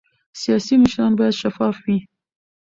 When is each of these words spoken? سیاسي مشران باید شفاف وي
سیاسي 0.41 0.75
مشران 0.83 1.11
باید 1.17 1.39
شفاف 1.41 1.75
وي 1.85 1.97